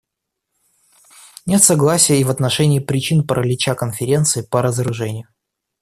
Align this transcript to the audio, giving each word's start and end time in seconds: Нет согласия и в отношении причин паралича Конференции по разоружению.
Нет 1.45 1.63
согласия 1.63 2.19
и 2.19 2.23
в 2.23 2.31
отношении 2.31 2.79
причин 2.79 3.23
паралича 3.27 3.75
Конференции 3.75 4.41
по 4.41 4.63
разоружению. 4.63 5.27